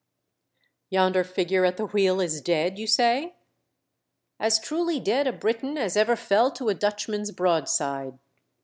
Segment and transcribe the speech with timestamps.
[0.89, 3.31] "Yonder figure at the wheel is dead, you say r
[4.39, 8.17] As truly dead a Briton as ever fell to a Dutchman's broadside."